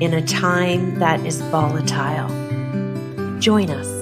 [0.00, 2.28] in a time that is volatile.
[3.40, 3.98] Join us.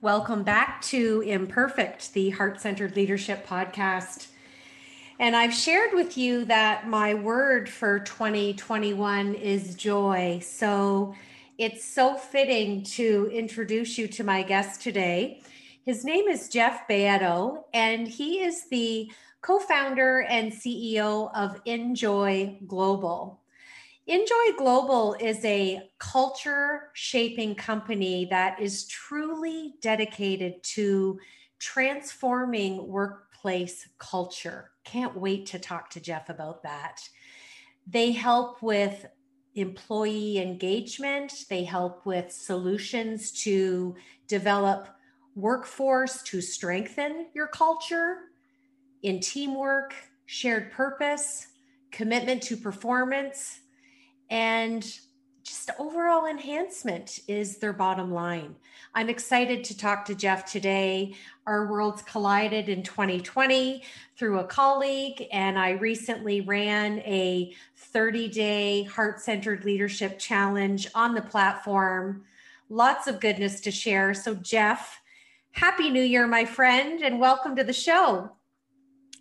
[0.00, 4.28] Welcome back to Imperfect, the Heart Centered Leadership Podcast.
[5.20, 10.40] And I've shared with you that my word for 2021 is joy.
[10.42, 11.14] So
[11.58, 15.42] it's so fitting to introduce you to my guest today.
[15.84, 19.10] His name is Jeff Baietto, and he is the
[19.42, 23.40] co founder and CEO of InJoy Global.
[24.08, 31.18] InJoy Global is a culture shaping company that is truly dedicated to
[31.58, 34.70] transforming workplace culture.
[34.84, 37.00] Can't wait to talk to Jeff about that.
[37.86, 39.06] They help with
[39.54, 43.94] employee engagement, they help with solutions to
[44.28, 44.88] develop
[45.34, 48.31] workforce to strengthen your culture
[49.02, 49.94] in teamwork,
[50.26, 51.48] shared purpose,
[51.90, 53.60] commitment to performance,
[54.30, 54.82] and
[55.42, 58.54] just overall enhancement is their bottom line.
[58.94, 61.14] I'm excited to talk to Jeff today.
[61.46, 63.82] Our worlds collided in 2020
[64.16, 71.14] through a colleague, and I recently ran a 30 day heart centered leadership challenge on
[71.14, 72.24] the platform.
[72.68, 74.14] Lots of goodness to share.
[74.14, 75.00] So, Jeff,
[75.52, 78.30] Happy New Year, my friend, and welcome to the show.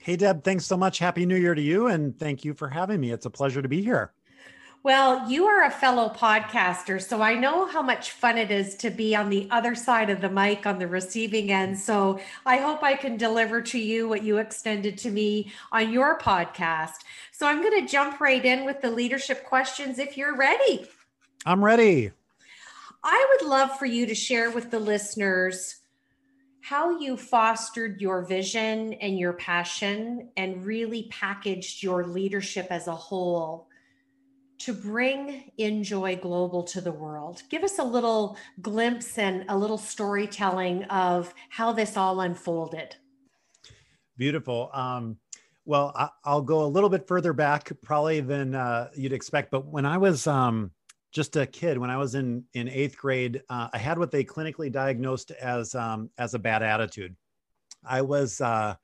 [0.03, 0.97] Hey, Deb, thanks so much.
[0.97, 1.85] Happy New Year to you.
[1.85, 3.11] And thank you for having me.
[3.11, 4.11] It's a pleasure to be here.
[4.81, 8.89] Well, you are a fellow podcaster, so I know how much fun it is to
[8.89, 11.77] be on the other side of the mic on the receiving end.
[11.77, 16.17] So I hope I can deliver to you what you extended to me on your
[16.17, 17.03] podcast.
[17.31, 20.87] So I'm going to jump right in with the leadership questions if you're ready.
[21.45, 22.09] I'm ready.
[23.03, 25.80] I would love for you to share with the listeners
[26.61, 32.95] how you fostered your vision and your passion and really packaged your leadership as a
[32.95, 33.67] whole
[34.59, 37.41] to bring InJoy Global to the world.
[37.49, 42.95] Give us a little glimpse and a little storytelling of how this all unfolded.
[44.17, 44.69] Beautiful.
[44.71, 45.17] Um,
[45.65, 49.49] well, I, will go a little bit further back, probably than uh, you'd expect.
[49.49, 50.69] But when I was um,
[51.11, 53.41] just a kid when I was in in eighth grade.
[53.49, 57.15] Uh, I had what they clinically diagnosed as um, as a bad attitude.
[57.83, 58.75] I was, uh,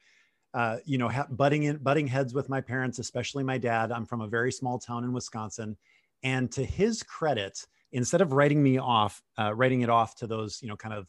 [0.53, 3.91] uh, you know, ha- butting in butting heads with my parents, especially my dad.
[3.91, 5.77] I'm from a very small town in Wisconsin,
[6.23, 10.61] and to his credit, instead of writing me off, uh, writing it off to those,
[10.61, 11.07] you know, kind of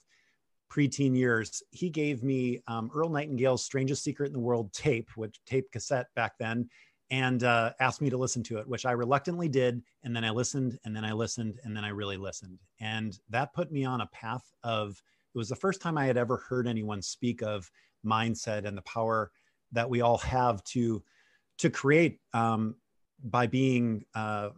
[0.71, 5.41] preteen years, he gave me um, Earl Nightingale's "Strangest Secret in the World" tape, which
[5.47, 6.69] tape cassette back then,
[7.11, 9.83] and uh, asked me to listen to it, which I reluctantly did.
[10.03, 12.59] And then I listened, and then I listened, and then I really listened.
[12.81, 15.03] And that put me on a path of
[15.35, 17.71] it was the first time I had ever heard anyone speak of
[18.05, 19.31] mindset and the power
[19.73, 21.03] that we all have to
[21.59, 22.77] to create um,
[23.23, 24.51] by being uh,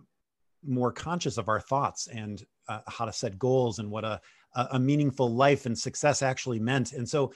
[0.62, 4.21] more conscious of our thoughts and uh, how to set goals and what a,
[4.55, 6.93] a meaningful life and success actually meant.
[6.93, 7.33] And so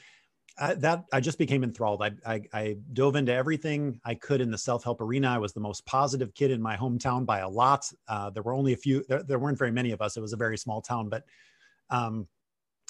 [0.57, 2.03] I, that I just became enthralled.
[2.03, 5.29] I, I, I dove into everything I could in the self help arena.
[5.29, 7.91] I was the most positive kid in my hometown by a lot.
[8.07, 9.05] Uh, there were only a few.
[9.09, 10.17] There, there, weren't very many of us.
[10.17, 11.25] It was a very small town, but
[11.91, 12.29] um,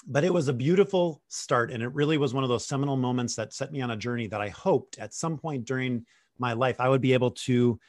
[0.07, 3.35] but it was a beautiful start, and it really was one of those seminal moments
[3.35, 6.05] that set me on a journey that I hoped at some point during
[6.37, 7.79] my life I would be able to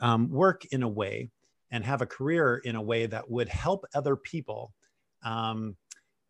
[0.00, 1.30] um, work in a way
[1.70, 4.74] and have a career in a way that would help other people
[5.24, 5.76] um,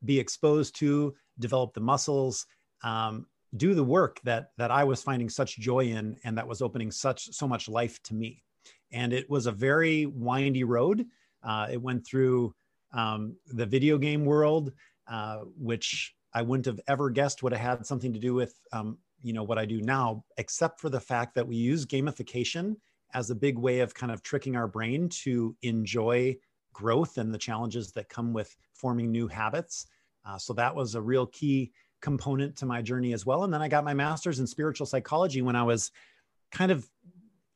[0.05, 2.47] be exposed to, develop the muscles
[2.83, 3.27] um,
[3.57, 6.91] do the work that that I was finding such joy in, and that was opening
[6.91, 8.43] such so much life to me.
[8.93, 11.07] And it was a very windy road.
[11.43, 12.55] Uh, it went through
[12.93, 14.73] um, the video game world,
[15.09, 18.99] uh, which I wouldn't have ever guessed would have had something to do with um,
[19.23, 22.77] you know what I do now, except for the fact that we use gamification
[23.15, 26.35] as a big way of kind of tricking our brain to enjoy
[26.73, 29.87] growth and the challenges that come with forming new habits.
[30.25, 31.71] Uh, so that was a real key
[32.03, 33.45] component to my journey as well.
[33.45, 35.91] And then I got my master's in spiritual psychology when I was
[36.51, 36.87] kind of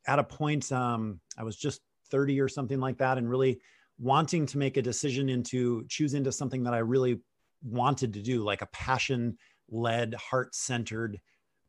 [0.07, 3.61] at a point, um, I was just 30 or something like that, and really
[3.99, 7.21] wanting to make a decision into choose into something that I really
[7.63, 9.37] wanted to do, like a passion
[9.69, 11.21] led, heart centered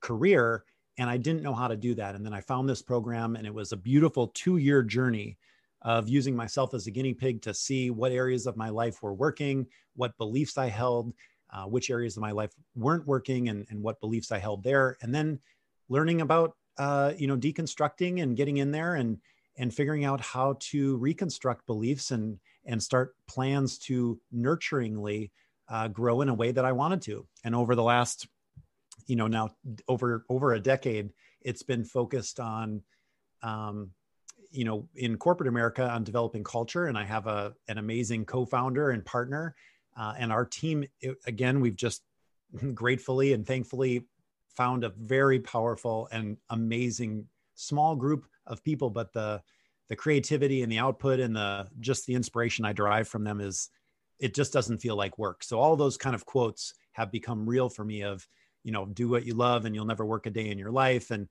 [0.02, 0.64] career.
[1.00, 2.16] and I didn't know how to do that.
[2.16, 5.38] And then I found this program, and it was a beautiful two year journey
[5.84, 9.14] of using myself as a guinea pig to see what areas of my life were
[9.14, 11.14] working, what beliefs I held,
[11.52, 14.98] uh, which areas of my life weren't working, and, and what beliefs I held there.
[15.02, 15.40] And then
[15.90, 19.18] learning about, uh, you know, deconstructing and getting in there and
[19.60, 25.32] and figuring out how to reconstruct beliefs and and start plans to nurturingly
[25.70, 27.26] uh, grow in a way that I wanted to.
[27.44, 28.28] And over the last
[29.08, 29.50] you know now
[29.88, 31.12] over over a decade
[31.42, 32.82] it's been focused on
[33.42, 33.92] um,
[34.52, 38.92] you know in corporate america on developing culture and i have a an amazing co-founder
[38.92, 39.56] and partner
[39.98, 40.86] uh, and our team
[41.26, 42.02] again we've just
[42.74, 44.06] gratefully and thankfully
[44.56, 49.42] found a very powerful and amazing small group of people but the
[49.90, 53.70] the creativity and the output and the just the inspiration i derive from them is
[54.20, 55.44] it just doesn't feel like work.
[55.44, 58.28] So all those kind of quotes have become real for me of
[58.64, 61.12] you know do what you love and you'll never work a day in your life.
[61.12, 61.28] And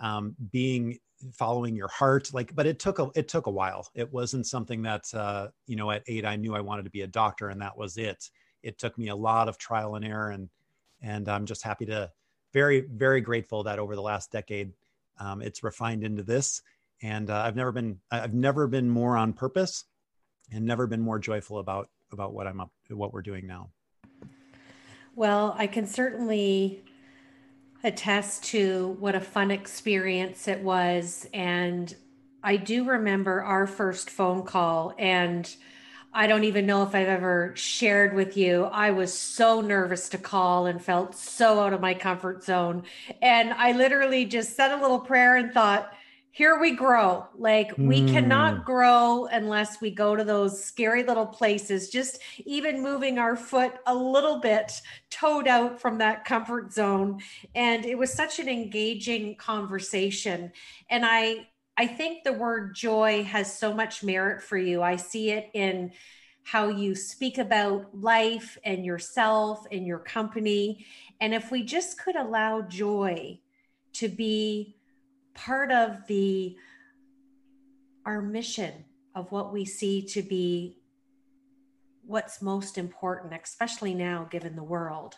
[0.00, 0.98] um, being
[1.34, 3.88] following your heart like but it took a it took a while.
[3.94, 7.02] It wasn't something that uh, you know at eight i knew i wanted to be
[7.02, 8.30] a doctor and that was it.
[8.62, 10.48] It took me a lot of trial and error and
[11.00, 12.10] and i'm just happy to
[12.52, 14.72] very very grateful that over the last decade
[15.20, 16.60] um, it's refined into this
[17.02, 19.84] and uh, i've never been i've never been more on purpose
[20.52, 23.70] and never been more joyful about about what i'm up what we're doing now.
[25.14, 26.84] Well, I can certainly
[27.84, 31.28] attest to what a fun experience it was.
[31.32, 31.94] And
[32.42, 35.52] I do remember our first phone call, and
[36.12, 38.64] I don't even know if I've ever shared with you.
[38.64, 42.84] I was so nervous to call and felt so out of my comfort zone.
[43.20, 45.92] And I literally just said a little prayer and thought,
[46.30, 47.26] here we grow.
[47.36, 47.86] Like mm.
[47.86, 48.62] we cannot hmm.
[48.62, 53.94] grow unless we go to those scary little places, just even moving our foot a
[53.94, 54.80] little bit
[55.10, 57.20] toed out from that comfort zone.
[57.54, 60.52] And it was such an engaging conversation.
[60.90, 64.82] And I I think the word joy has so much merit for you.
[64.82, 65.92] I see it in
[66.42, 70.86] how you speak about life and yourself and your company.
[71.20, 73.38] And if we just could allow joy
[73.94, 74.77] to be
[75.38, 76.56] part of the
[78.04, 80.76] our mission of what we see to be
[82.04, 85.16] what's most important especially now given the world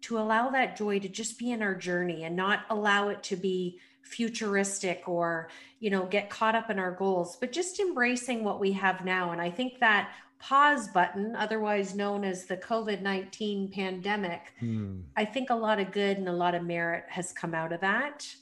[0.00, 3.36] to allow that joy to just be in our journey and not allow it to
[3.36, 8.60] be futuristic or you know get caught up in our goals but just embracing what
[8.60, 14.54] we have now and i think that pause button otherwise known as the covid-19 pandemic
[14.58, 15.00] hmm.
[15.16, 17.80] i think a lot of good and a lot of merit has come out of
[17.82, 18.34] that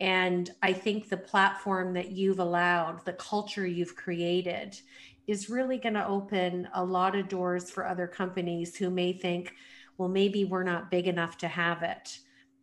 [0.00, 4.80] and I think the platform that you've allowed, the culture you've created,
[5.26, 9.52] is really going to open a lot of doors for other companies who may think,
[9.98, 12.18] well, maybe we're not big enough to have it.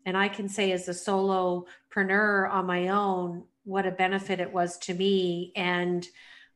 [0.05, 4.77] And I can say, as a solopreneur on my own, what a benefit it was
[4.79, 5.51] to me.
[5.55, 6.07] And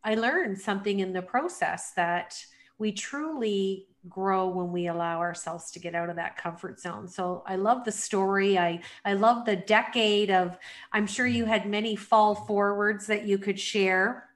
[0.04, 2.44] I learned something in the process that
[2.80, 7.08] we truly grow when we allow ourselves to get out of that comfort zone.
[7.08, 8.58] So I love the story.
[8.58, 10.58] I I love the decade of
[10.92, 14.28] I'm sure you had many fall forwards that you could share.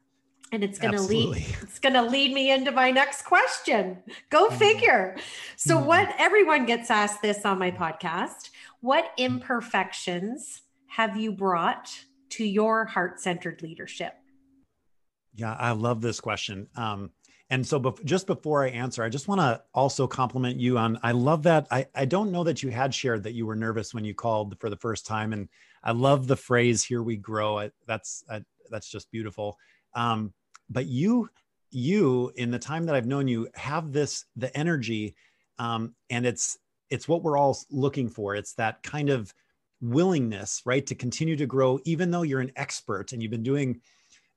[0.52, 4.04] And it's going to lead it's going to lead me into my next question.
[4.30, 4.58] Go mm-hmm.
[4.58, 5.18] figure.
[5.56, 5.88] So mm-hmm.
[5.88, 11.90] what everyone gets asked this on my podcast, what imperfections have you brought
[12.30, 14.14] to your heart-centered leadership?
[15.34, 16.68] Yeah, I love this question.
[16.78, 17.10] Um,
[17.50, 21.00] and so, bef- just before I answer, I just want to also compliment you on.
[21.04, 21.68] I love that.
[21.70, 24.60] I, I don't know that you had shared that you were nervous when you called
[24.60, 25.48] for the first time, and
[25.84, 29.58] I love the phrase "Here we grow." I, that's I, that's just beautiful.
[29.94, 30.34] Um,
[30.70, 31.30] but you,
[31.70, 35.16] you, in the time that I've known you, have this the energy,
[35.60, 36.58] um, and it's
[36.90, 38.36] it's what we're all looking for.
[38.36, 39.32] It's that kind of
[39.82, 43.82] willingness, right, to continue to grow, even though you're an expert and you've been doing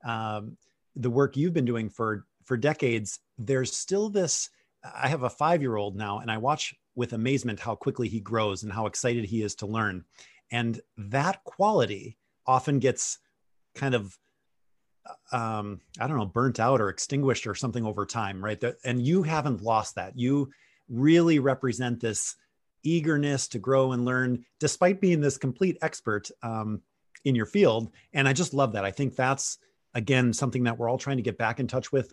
[0.04, 0.58] um,
[0.94, 4.48] the work you've been doing for for decades, there's still this.
[4.82, 8.20] I have a five year old now, and I watch with amazement how quickly he
[8.20, 10.04] grows and how excited he is to learn.
[10.50, 13.18] And that quality often gets
[13.74, 14.18] kind of
[15.30, 18.62] um, I don't know, burnt out or extinguished or something over time, right?
[18.84, 20.18] And you haven't lost that.
[20.18, 20.50] You
[20.88, 22.36] really represent this
[22.82, 26.82] eagerness to grow and learn, despite being this complete expert um,
[27.24, 27.90] in your field.
[28.12, 28.84] And I just love that.
[28.84, 29.58] I think that's
[29.94, 32.12] again something that we're all trying to get back in touch with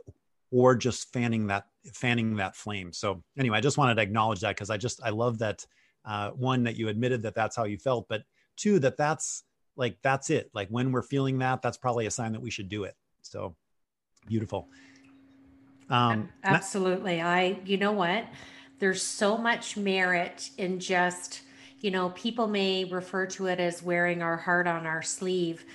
[0.52, 2.92] or just fanning that fanning that flame.
[2.94, 5.66] So anyway i just wanted to acknowledge that because i just i love that
[6.06, 8.24] uh, one that you admitted that that's how you felt but
[8.56, 9.44] two that that's
[9.75, 10.50] like that's it.
[10.54, 12.96] Like when we're feeling that that's probably a sign that we should do it.
[13.22, 13.56] So
[14.28, 14.70] beautiful.
[15.90, 17.22] Um absolutely.
[17.22, 18.25] I you know what?
[18.80, 21.42] There's so much merit in just
[21.82, 25.66] you know, people may refer to it as wearing our heart on our sleeve.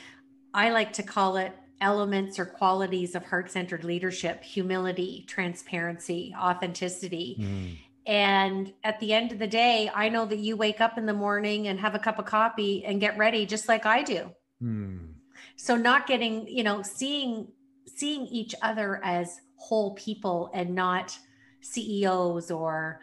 [0.52, 7.36] I like to call it elements or qualities of heart centered leadership humility, transparency, authenticity.
[7.40, 7.76] Mm.
[8.06, 11.12] And at the end of the day, I know that you wake up in the
[11.12, 14.30] morning and have a cup of coffee and get ready just like I do.
[14.62, 15.14] Mm.
[15.56, 17.48] So not getting, you know, seeing
[17.86, 21.18] seeing each other as whole people and not
[21.60, 23.00] CEOs or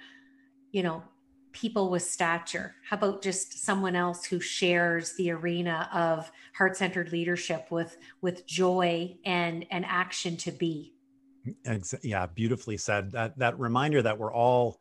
[0.72, 1.04] you know,
[1.58, 2.76] people with stature?
[2.88, 9.18] How about just someone else who shares the arena of heart-centered leadership with with joy
[9.26, 10.94] and and action to be?
[12.04, 13.12] Yeah, beautifully said.
[13.12, 14.80] That that reminder that we're all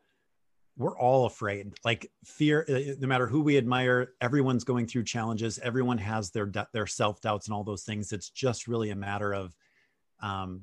[0.77, 1.73] we're all afraid.
[1.83, 5.57] Like fear, uh, no matter who we admire, everyone's going through challenges.
[5.59, 8.11] Everyone has their their self doubts and all those things.
[8.11, 9.55] It's just really a matter of
[10.21, 10.61] um,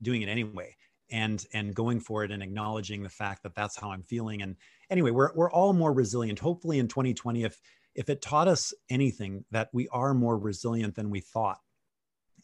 [0.00, 0.76] doing it anyway
[1.10, 4.42] and and going for it and acknowledging the fact that that's how I'm feeling.
[4.42, 4.56] And
[4.90, 6.38] anyway, we're we're all more resilient.
[6.38, 7.60] Hopefully, in 2020, if
[7.94, 11.60] if it taught us anything, that we are more resilient than we thought,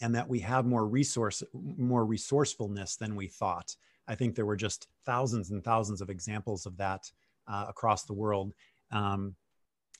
[0.00, 3.76] and that we have more resource more resourcefulness than we thought.
[4.08, 7.10] I think there were just thousands and thousands of examples of that
[7.46, 8.52] uh, across the world.
[8.90, 9.36] Um,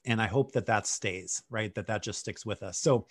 [0.05, 1.75] and I hope that that stays, right?
[1.75, 2.79] That that just sticks with us.
[2.79, 3.07] So,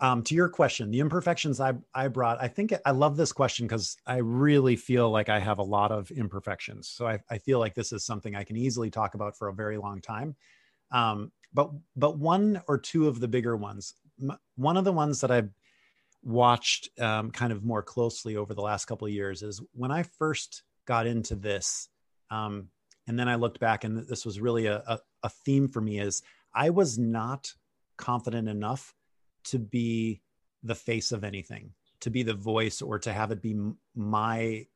[0.00, 3.66] um, to your question, the imperfections I, I brought, I think I love this question
[3.66, 6.88] because I really feel like I have a lot of imperfections.
[6.88, 9.52] So I, I feel like this is something I can easily talk about for a
[9.52, 10.36] very long time.
[10.90, 13.94] Um, but but one or two of the bigger ones,
[14.56, 15.50] one of the ones that I've
[16.22, 20.04] watched um, kind of more closely over the last couple of years is when I
[20.04, 21.88] first got into this,
[22.30, 22.68] um,
[23.06, 25.98] and then I looked back, and this was really a, a, a theme for me
[25.98, 26.22] is
[26.54, 27.52] I was not
[27.96, 28.94] confident enough
[29.44, 30.20] to be
[30.62, 33.56] the face of anything, to be the voice, or to have it be
[33.94, 34.66] my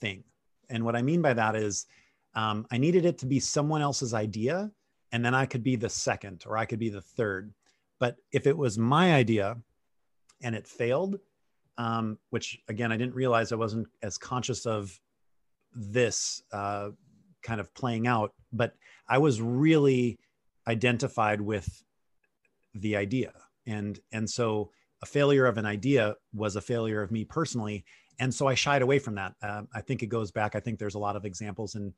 [0.00, 0.24] thing.
[0.70, 1.86] And what I mean by that is,
[2.34, 4.70] um, I needed it to be someone else's idea,
[5.12, 7.52] and then I could be the second or I could be the third.
[7.98, 9.56] But if it was my idea
[10.42, 11.18] and it failed,
[11.78, 15.00] um, which again, I didn't realize I wasn't as conscious of
[15.74, 16.90] this uh,
[17.42, 18.74] kind of playing out, but
[19.08, 20.18] I was really
[20.66, 21.82] identified with
[22.74, 23.32] the idea
[23.68, 24.70] and and so
[25.02, 27.84] a failure of an idea was a failure of me personally.
[28.18, 29.34] And so i shied away from that.
[29.40, 31.92] Uh, i think it goes back i think there's a lot of examples and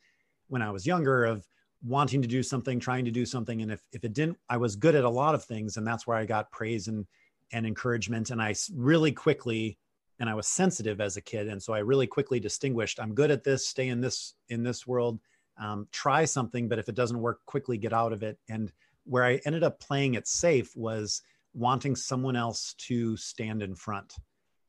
[0.49, 1.47] when i was younger of
[1.83, 3.63] wanting to do something trying to do something.
[3.63, 5.77] And if, if it didn't i was good at a lot of things.
[5.77, 7.07] And that's where i got praise and
[7.53, 8.31] and encouragement.
[8.31, 9.79] And i really quickly
[10.19, 11.49] and i was sensitive as a kid.
[11.49, 14.87] And so i really quickly distinguished i'm good at this stay in this in this
[14.87, 15.21] world
[15.59, 16.69] um, try something.
[16.69, 18.39] But if it doesn't work quickly get out of it.
[18.49, 18.73] And
[19.05, 21.23] where i ended up playing it safe was
[21.55, 24.15] wanting someone else to stand in front.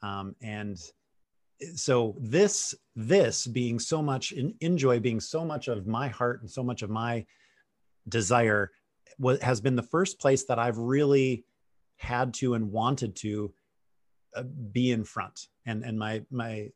[0.01, 0.77] Um, and
[1.75, 6.49] so this this being so much in, enjoy being so much of my heart and
[6.49, 7.25] so much of my
[8.09, 8.71] desire
[9.17, 11.45] what has been the first place that I've really
[11.97, 13.53] had to and wanted to
[14.35, 15.47] uh, be in front.
[15.65, 16.69] And and my my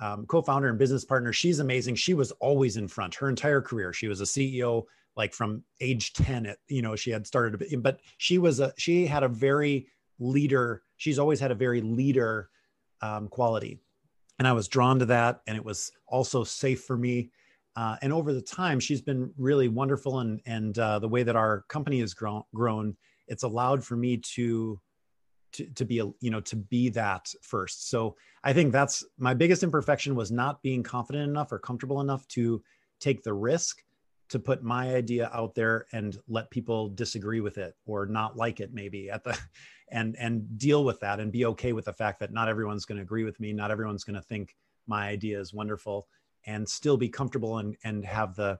[0.00, 1.96] um, co-founder and business partner, she's amazing.
[1.96, 3.92] She was always in front her entire career.
[3.92, 4.84] She was a CEO
[5.16, 9.06] like from age 10 at, you know she had started but she was a she
[9.06, 9.86] had a very
[10.18, 12.48] leader she's always had a very leader
[13.02, 13.80] um, quality.
[14.38, 17.30] And i was drawn to that and it was also safe for me.
[17.74, 21.36] Uh, and over the time she's been really wonderful and and uh, the way that
[21.36, 22.96] our company has grown grown
[23.28, 24.80] it's allowed for me to
[25.52, 27.88] to, to be a you know to be that first.
[27.88, 32.26] So i think that's my biggest imperfection was not being confident enough or comfortable enough
[32.28, 32.62] to
[33.00, 33.82] take the risk
[34.32, 38.60] to put my idea out there and let people disagree with it or not like
[38.60, 39.38] it maybe at the
[39.92, 42.96] and and deal with that and be okay with the fact that not everyone's going
[42.96, 46.08] to agree with me not everyone's going to think my idea is wonderful
[46.46, 48.58] and still be comfortable and and have the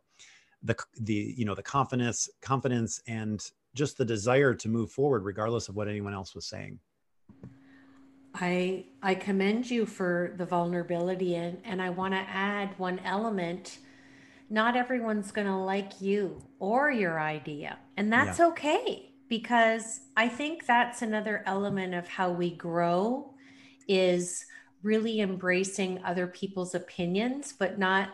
[0.62, 3.40] the the you know the confidence confidence and
[3.74, 6.78] just the desire to move forward regardless of what anyone else was saying.
[8.34, 13.78] I i commend you for the vulnerability and and i want to add one element
[14.52, 17.78] not everyone's going to like you or your idea.
[17.96, 18.48] And that's yeah.
[18.48, 23.32] okay because I think that's another element of how we grow
[23.88, 24.44] is
[24.82, 28.10] really embracing other people's opinions but not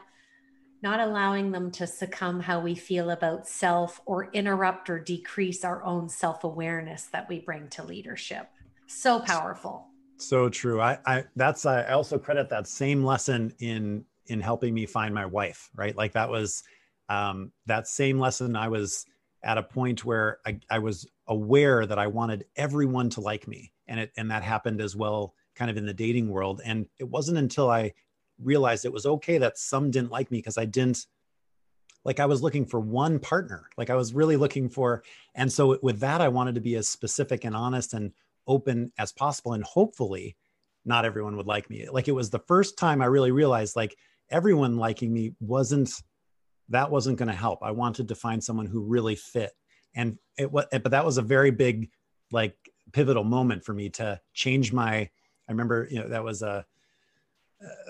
[0.81, 5.83] not allowing them to succumb how we feel about self or interrupt or decrease our
[5.83, 8.49] own self-awareness that we bring to leadership.
[8.87, 9.89] So powerful.
[10.19, 10.81] So true.
[10.81, 15.27] I, I that's I also credit that same lesson in in helping me find my
[15.27, 15.97] wife right?
[15.97, 16.63] Like that was
[17.09, 18.57] um, that same lesson.
[18.57, 19.07] I was
[19.43, 23.73] at a point where I, I was aware that i wanted everyone to like me
[23.87, 26.61] and it and that happened as well kind of in the dating world.
[26.65, 27.93] And it wasn't until i
[28.41, 31.07] realized it was okay that some didn't like me because i didn't
[32.05, 33.69] like i was looking for one partner.
[33.77, 35.03] Like i was really looking for
[35.35, 38.13] and so with that i wanted to be as specific and honest and
[38.47, 40.37] open as possible and hopefully
[40.85, 41.87] not everyone would like me.
[41.91, 43.97] Like it was the first time i really realized like
[44.31, 45.93] everyone liking me wasn't
[46.71, 47.63] that wasn't going to help.
[47.63, 49.53] I wanted to find someone who really fit.
[49.95, 51.91] And it was but that was a very big
[52.31, 52.57] like
[52.93, 55.11] pivotal moment for me to change my i
[55.51, 56.65] remember you know that was a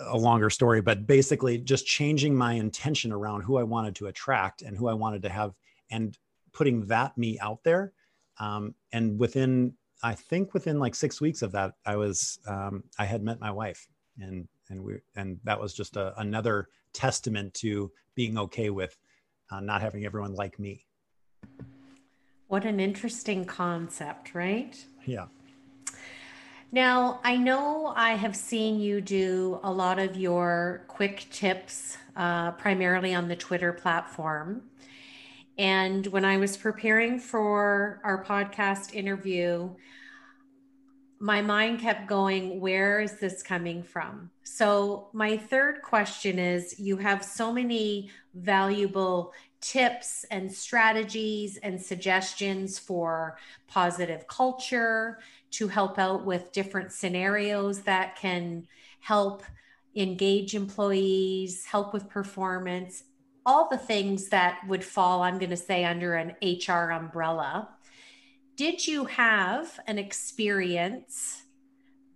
[0.06, 4.62] a longer story but basically just changing my intention around who i wanted to attract
[4.62, 5.52] and who i wanted to have
[5.90, 6.16] and
[6.52, 7.92] putting that me out there.
[8.40, 13.04] Um, and within i think within like six weeks of that i was um, i
[13.04, 13.88] had met my wife
[14.20, 18.96] and and we and that was just a, another testament to being okay with
[19.50, 20.84] uh, not having everyone like me
[22.48, 24.82] what an interesting concept, right?
[25.04, 25.26] Yeah.
[26.72, 32.52] Now, I know I have seen you do a lot of your quick tips, uh,
[32.52, 34.62] primarily on the Twitter platform.
[35.58, 39.70] And when I was preparing for our podcast interview,
[41.20, 44.30] my mind kept going, where is this coming from?
[44.44, 52.78] So, my third question is you have so many valuable tips and strategies and suggestions
[52.78, 55.18] for positive culture
[55.50, 58.66] to help out with different scenarios that can
[59.00, 59.42] help
[59.96, 63.04] engage employees, help with performance,
[63.44, 67.70] all the things that would fall, I'm going to say, under an HR umbrella.
[68.58, 71.44] Did you have an experience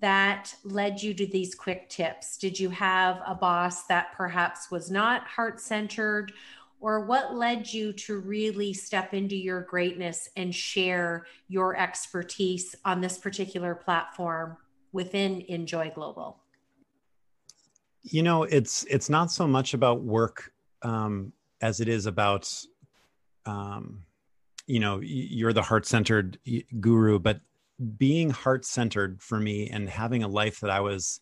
[0.01, 2.37] that led you to these quick tips?
[2.37, 6.33] Did you have a boss that perhaps was not heart centered
[6.81, 13.01] or what led you to really step into your greatness and share your expertise on
[13.01, 14.57] this particular platform
[14.91, 16.43] within InJoy Global
[18.03, 22.53] you know it's it's not so much about work um, as it is about
[23.47, 24.03] um,
[24.73, 26.39] you know you're the heart-centered
[26.81, 27.41] guru but
[27.99, 31.21] being heart-centered for me and having a life that i was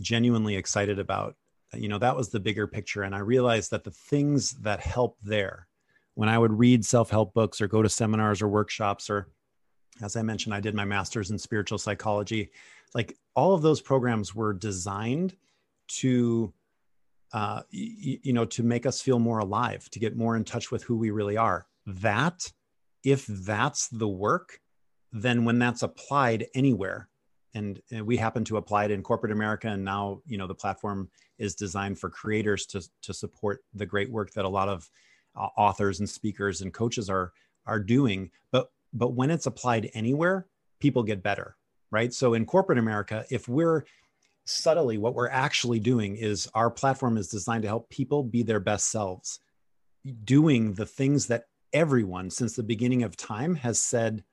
[0.00, 1.36] genuinely excited about
[1.74, 3.02] you know that was the bigger picture.
[3.04, 5.68] And i realized that the things that help there
[6.14, 9.28] when i would read self-help books or go to seminars or workshops or
[10.02, 12.50] as i mentioned i did my master's in spiritual psychology
[12.92, 15.36] like all of those programs were designed
[15.86, 16.52] to
[17.32, 20.82] uh, you know to make us feel more alive to get more in touch with
[20.82, 22.52] who we really are that
[23.04, 24.60] if that's the work
[25.12, 27.08] then when that's applied anywhere
[27.54, 31.10] and, we happen to apply it in corporate america and now you know the platform
[31.38, 34.88] is designed for creators to to support the great work that a lot of
[35.36, 37.32] uh, authors and speakers and coaches are
[37.66, 38.30] are doing.
[38.50, 40.46] But but when it's applied anywhere
[40.80, 41.56] people get better
[41.90, 42.12] right?
[42.12, 43.84] So in corporate america if we're
[44.44, 48.60] subtly what we're actually doing is our platform is designed to help people be their
[48.60, 49.38] best selves
[50.24, 54.24] doing the things that everyone since the beginning of time has said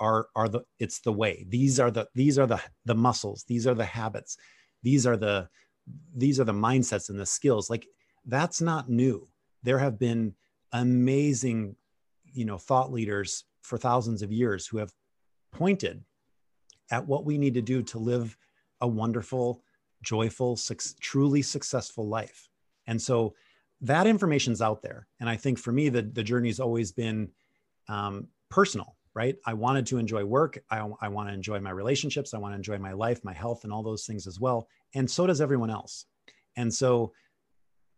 [0.00, 1.44] are are the it's the way.
[1.48, 3.44] These are the these are the the muscles.
[3.46, 4.36] These are the habits.
[4.82, 5.48] These are the
[6.14, 7.70] these are the mindsets and the skills.
[7.70, 7.86] Like
[8.24, 9.26] that's not new.
[9.62, 10.34] There have been
[10.72, 11.74] amazing
[12.24, 14.92] you know thought leaders for thousands of years who have
[15.50, 16.04] pointed
[16.90, 18.36] at what we need to do to live
[18.80, 19.62] a wonderful
[20.02, 22.48] joyful su- truly successful life.
[22.86, 23.34] And so
[23.80, 27.28] that information's out there and i think for me the, the journey's always been
[27.88, 32.34] um, personal right i wanted to enjoy work i, I want to enjoy my relationships
[32.34, 35.10] i want to enjoy my life my health and all those things as well and
[35.10, 36.06] so does everyone else.
[36.56, 37.12] And so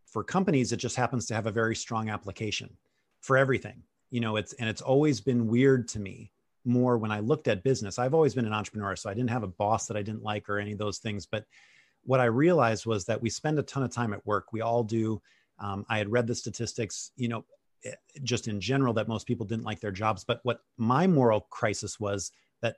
[0.06, 2.76] for companies, it just happens to have a very strong application
[3.20, 3.82] for everything.
[4.10, 6.32] You know, it's and it's always been weird to me
[6.64, 7.98] more when I looked at business.
[7.98, 10.48] I've always been an entrepreneur, so I didn't have a boss that I didn't like
[10.48, 11.26] or any of those things.
[11.26, 11.44] But
[12.02, 14.52] what I realized was that we spend a ton of time at work.
[14.52, 15.22] We all do.
[15.60, 17.44] Um, I had read the statistics, you know,
[17.84, 17.92] eh,
[18.22, 20.24] just in general, that most people didn't like their jobs.
[20.24, 22.76] But what my moral crisis was that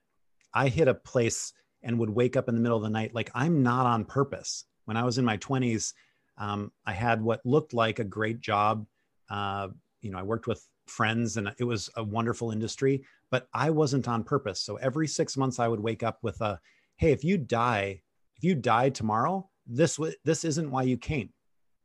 [0.55, 3.31] I hit a place and would wake up in the middle of the night like
[3.35, 4.65] I'm not on purpose.
[4.85, 5.93] When I was in my 20s,
[6.39, 8.87] um, I had what looked like a great job.
[9.31, 9.69] Uh,
[10.01, 14.09] you know, I worked with friends and it was a wonderful industry, but I wasn't
[14.09, 14.61] on purpose.
[14.61, 16.61] So every six months, I would wake up with a,
[16.97, 18.03] "Hey, if you die,
[18.37, 21.33] if you die tomorrow, this this isn't why you came.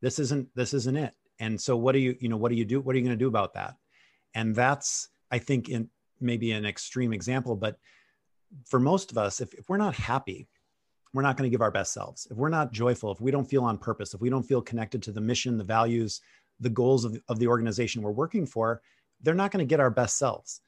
[0.00, 2.64] This isn't this isn't it." And so, what do you you know what do you
[2.64, 2.80] do?
[2.80, 3.76] What are you going to do about that?
[4.34, 7.78] And that's I think in maybe an extreme example, but
[8.66, 10.48] for most of us, if, if we're not happy,
[11.12, 12.26] we're not going to give our best selves.
[12.30, 15.02] If we're not joyful, if we don't feel on purpose, if we don't feel connected
[15.04, 16.20] to the mission, the values,
[16.60, 18.82] the goals of, of the organization we're working for,
[19.22, 20.60] they're not going to get our best selves.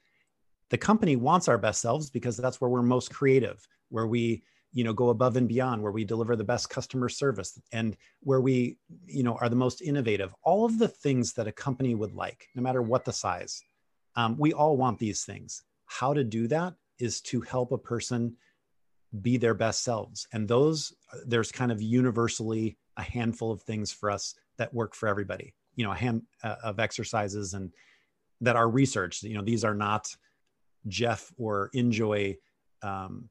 [0.69, 4.83] The company wants our best selves because that's where we're most creative, where we you
[4.83, 8.77] know go above and beyond where we deliver the best customer service and where we
[9.05, 10.33] you know are the most innovative.
[10.43, 13.61] All of the things that a company would like no matter what the size
[14.15, 15.63] um, we all want these things.
[15.85, 18.35] How to do that is to help a person
[19.21, 20.27] be their best selves.
[20.33, 20.93] And those
[21.25, 25.85] there's kind of universally a handful of things for us that work for everybody you
[25.85, 27.71] know a hand uh, of exercises and
[28.41, 29.23] that are researched.
[29.23, 30.07] You know these are not
[30.87, 32.37] jeff or InJoy
[32.81, 33.29] um,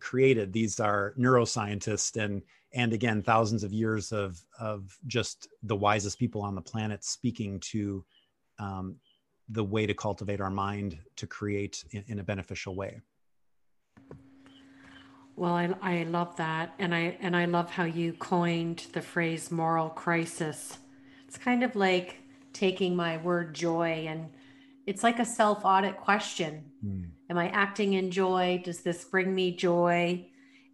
[0.00, 6.18] created these are neuroscientists and and again thousands of years of of just the wisest
[6.18, 8.04] people on the planet speaking to
[8.58, 8.96] um,
[9.50, 13.00] the way to cultivate our mind to create in, in a beneficial way
[15.36, 19.50] well I, I love that and i and i love how you coined the phrase
[19.50, 20.78] moral crisis
[21.26, 22.20] it's kind of like
[22.52, 24.30] taking my word joy and
[24.86, 26.64] it's like a self audit question.
[26.84, 27.10] Mm.
[27.30, 28.62] Am I acting in joy?
[28.64, 30.26] Does this bring me joy?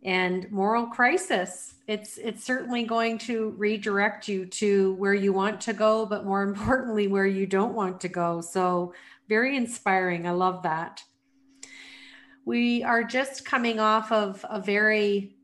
[0.04, 1.74] And moral crisis.
[1.86, 6.42] It's it's certainly going to redirect you to where you want to go, but more
[6.50, 8.40] importantly, where you don't want to go.
[8.40, 8.94] So
[9.28, 10.26] very inspiring.
[10.26, 11.02] I love that.
[12.44, 15.36] We are just coming off of a very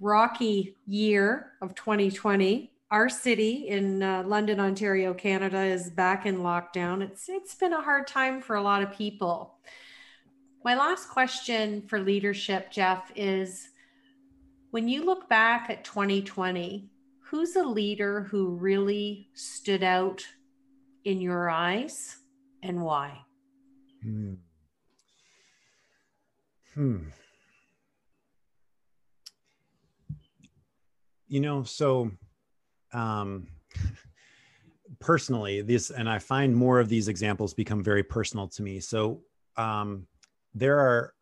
[0.00, 7.02] rocky year of 2020 our city in uh, London, Ontario, Canada is back in lockdown.
[7.02, 9.58] It's it's been a hard time for a lot of people.
[10.64, 13.68] My last question for leadership, Jeff, is
[14.70, 16.88] when you look back at 2020,
[17.20, 20.24] who's a leader who really stood out
[21.04, 22.16] in your eyes
[22.62, 23.18] and why?
[24.02, 24.34] Hmm.
[26.72, 26.96] Hmm.
[31.28, 32.10] You know, so
[32.94, 33.48] um,
[35.00, 39.20] personally this and i find more of these examples become very personal to me so
[39.56, 40.06] um,
[40.54, 41.14] there are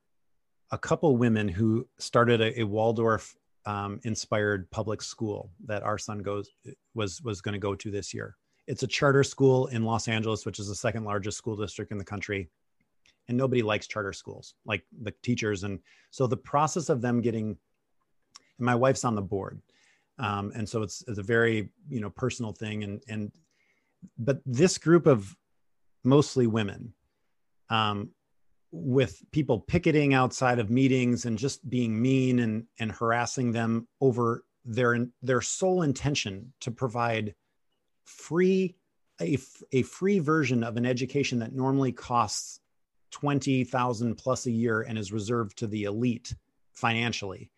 [0.71, 6.19] a couple women who started a, a waldorf um, inspired public school that our son
[6.19, 6.51] goes
[6.95, 8.37] was was going to go to this year.
[8.67, 11.99] It's a charter school in los angeles which is the second largest school district in
[11.99, 12.49] the country
[13.29, 15.63] and nobody likes charter schools like the teachers.
[15.63, 15.79] And
[16.11, 17.57] so the process of them getting
[18.59, 19.61] my wife's on the board
[20.19, 22.85] um, and so it's, it's a very you know personal thing.
[22.85, 23.33] And and
[24.19, 25.37] but this group of
[26.05, 26.95] mostly women
[27.71, 28.11] um,
[28.73, 34.45] with people picketing outside of meetings and just being mean and and harassing them over
[34.65, 37.35] their their sole intention to provide
[38.05, 38.75] free
[39.21, 39.39] a,
[39.73, 42.61] a free version of an education that normally costs
[43.13, 46.35] 20,000 plus a year and is reserved to the elite
[46.73, 47.51] financially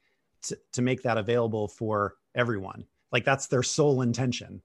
[0.42, 2.85] to, to make that available for everyone.
[3.12, 4.61] Like that's their sole intention.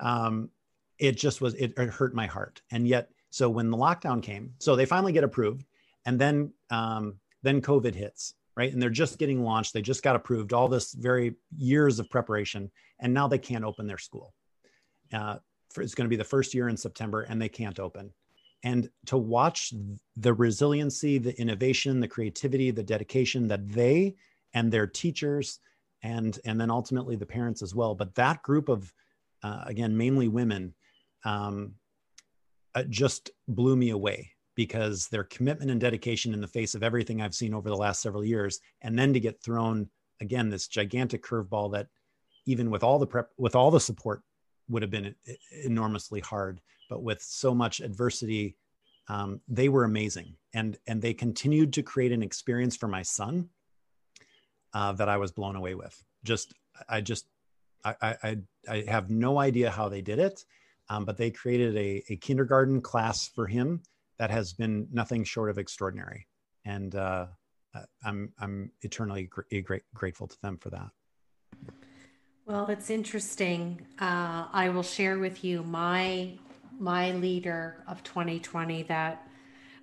[0.00, 0.50] Um,
[0.98, 2.60] it just was, it, it hurt my heart.
[2.70, 5.64] And yet, so when the lockdown came, so they finally get approved
[6.04, 8.72] and then, um, then COVID hits, right?
[8.72, 9.72] And they're just getting launched.
[9.72, 12.70] They just got approved, all this very years of preparation.
[13.00, 14.34] And now they can't open their school.
[15.12, 15.36] Uh,
[15.70, 18.12] for, it's going to be the first year in September and they can't open.
[18.64, 19.72] And to watch
[20.16, 24.14] the resiliency, the innovation, the creativity, the dedication that they
[24.54, 25.58] and their teachers
[26.02, 28.92] and and then ultimately the parents as well but that group of
[29.42, 30.74] uh, again mainly women
[31.24, 31.74] um,
[32.74, 37.20] uh, just blew me away because their commitment and dedication in the face of everything
[37.20, 39.88] i've seen over the last several years and then to get thrown
[40.20, 41.88] again this gigantic curveball that
[42.46, 44.22] even with all the prep with all the support
[44.68, 45.14] would have been
[45.64, 48.56] enormously hard but with so much adversity
[49.08, 53.48] um, they were amazing and and they continued to create an experience for my son
[54.74, 56.02] uh, that I was blown away with.
[56.24, 56.54] Just,
[56.88, 57.26] I just,
[57.84, 58.36] I, I,
[58.68, 60.44] I have no idea how they did it,
[60.88, 63.82] um, but they created a, a, kindergarten class for him
[64.22, 66.28] that has been nothing short of extraordinary,
[66.64, 67.26] and uh,
[68.04, 70.90] I'm I'm eternally gr- grateful to them for that.
[72.46, 73.84] Well, it's interesting.
[73.98, 76.38] Uh, I will share with you my
[76.78, 79.26] my leader of 2020 that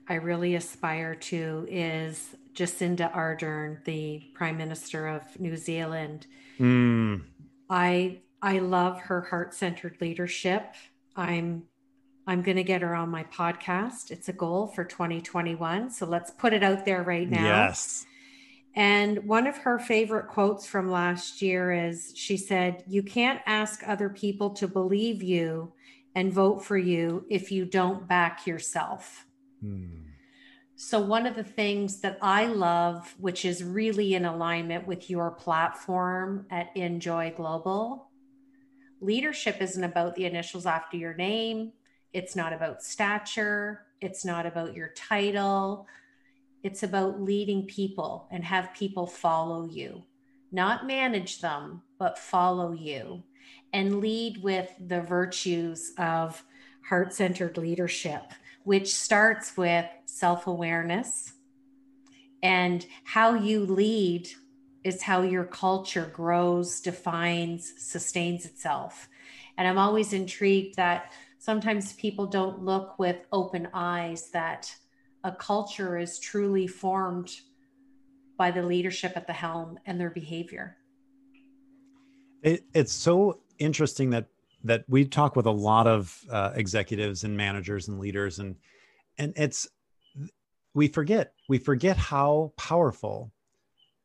[0.08, 6.28] I really aspire to is Jacinda Ardern, the Prime Minister of New Zealand.
[6.58, 7.24] Mm.
[7.70, 10.76] I I love her heart-centered leadership.
[11.18, 11.64] I'm
[12.30, 14.12] I'm going to get her on my podcast.
[14.12, 15.90] It's a goal for 2021.
[15.90, 17.44] So let's put it out there right now.
[17.44, 18.06] Yes.
[18.76, 23.82] And one of her favorite quotes from last year is she said, You can't ask
[23.84, 25.74] other people to believe you
[26.14, 29.26] and vote for you if you don't back yourself.
[29.60, 29.88] Hmm.
[30.76, 35.32] So, one of the things that I love, which is really in alignment with your
[35.32, 38.12] platform at InJoy Global,
[39.02, 41.72] leadership isn't about the initials after your name.
[42.14, 43.86] It's not about stature.
[44.02, 45.88] It's not about your title.
[46.64, 50.04] it's about leading people and have people follow you,
[50.52, 53.24] not manage them, but follow you
[53.72, 56.44] and lead with the virtues of
[56.90, 61.34] heart centered leadership, which starts with self awareness.
[62.42, 64.30] And how you lead
[64.84, 69.08] is how your culture grows, defines, sustains itself.
[69.58, 74.74] And I'm always intrigued that sometimes people don't look with open eyes that
[75.24, 77.32] a culture is truly formed
[78.38, 80.78] by the leadership at the helm and their behavior.
[82.44, 84.28] It, it's so interesting that
[84.66, 88.56] that we talk with a lot of uh, executives and managers and leaders and
[89.18, 89.68] and it's
[90.74, 93.32] we forget we forget how powerful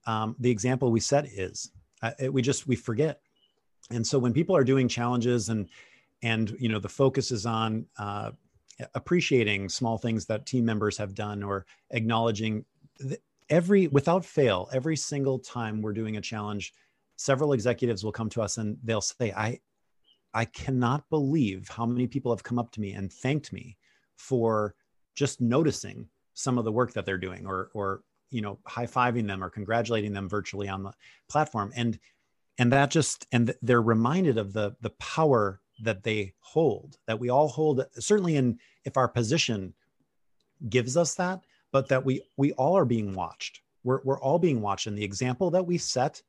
[0.06, 1.70] um, the example we set is
[2.02, 3.20] uh, it, we just we forget
[3.90, 5.68] and so when people are doing challenges and
[6.24, 8.32] and you know the focus is on uh,
[8.94, 12.64] appreciating small things that team members have done or acknowledging
[13.48, 16.72] every without fail every single time we're doing a challenge
[17.16, 19.58] several executives will come to us and they'll say i
[20.32, 23.76] i cannot believe how many people have come up to me and thanked me
[24.16, 24.74] for
[25.14, 29.42] just noticing some of the work that they're doing or or you know high-fiving them
[29.42, 30.92] or congratulating them virtually on the
[31.28, 31.72] platform.
[31.74, 31.98] And
[32.58, 37.30] and that just and they're reminded of the the power that they hold that we
[37.30, 39.74] all hold certainly in if our position
[40.68, 41.40] gives us that
[41.72, 43.60] but that we we all are being watched.
[43.82, 46.22] We're, we're all being watched and the example that we set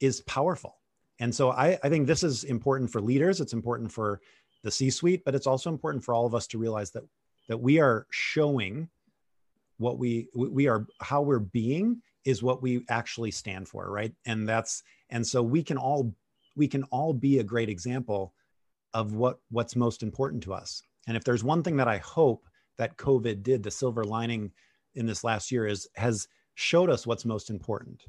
[0.00, 0.76] is powerful.
[1.20, 4.20] And so I, I think this is important for leaders it's important for
[4.62, 7.04] the c suite but it's also important for all of us to realize that
[7.48, 8.88] that we are showing
[9.78, 14.12] what we we are how we're being is what we actually stand for right?
[14.26, 16.12] And that's and so we can all
[16.56, 18.34] we can all be a great example
[18.94, 20.82] of what what's most important to us.
[21.06, 22.46] And if there's one thing that I hope
[22.78, 24.52] that COVID did, the silver lining
[24.94, 28.04] in this last year is has showed us what's most important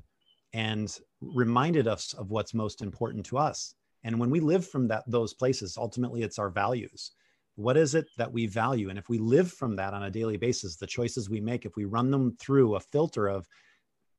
[0.53, 3.75] and reminded us of what's most important to us.
[4.03, 7.11] And when we live from that those places, ultimately it's our values.
[7.55, 8.89] What is it that we value?
[8.89, 11.75] And if we live from that on a daily basis, the choices we make, if
[11.75, 13.47] we run them through a filter of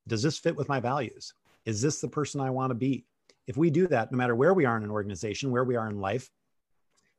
[0.06, 1.32] does this fit with my values?
[1.64, 3.04] Is this the person I want to be?
[3.46, 5.88] If we do that, no matter where we are in an organization, where we are
[5.88, 6.30] in life,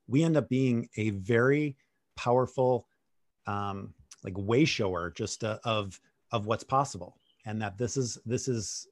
[0.08, 1.76] we end up being a very
[2.16, 2.88] powerful
[3.48, 6.00] um, like way shower just uh, of
[6.32, 7.18] of what's possible.
[7.46, 8.88] And that this is this is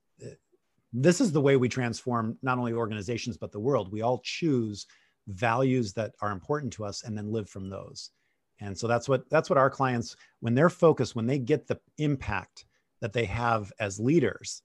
[0.93, 3.91] this is the way we transform not only organizations but the world.
[3.91, 4.87] We all choose
[5.27, 8.11] values that are important to us and then live from those.
[8.59, 11.79] And so that's what that's what our clients when they're focused when they get the
[11.97, 12.65] impact
[13.01, 14.61] that they have as leaders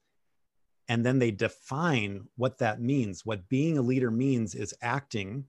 [0.88, 5.44] and then they define what that means what being a leader means is acting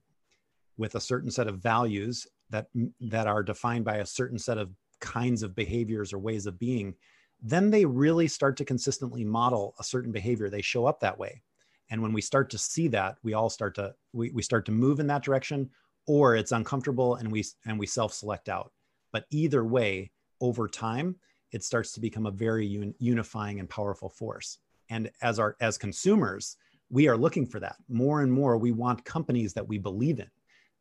[0.78, 2.68] with a certain set of values that
[3.00, 6.96] that are defined by a certain set of kinds of behaviors or ways of being
[7.42, 10.50] then they really start to consistently model a certain behavior.
[10.50, 11.44] They show up that way.
[11.90, 14.72] And when we start to see that we all start to we, we start to
[14.72, 15.70] move in that direction
[16.06, 18.72] or it's uncomfortable and we and we self-select out.
[19.12, 20.12] But either way
[20.42, 21.16] over time
[21.52, 24.58] it starts to become a very un, unifying and powerful force.
[24.90, 26.58] And as our as consumers
[26.90, 27.76] we are looking for that.
[27.90, 30.30] More and more we want companies that we believe in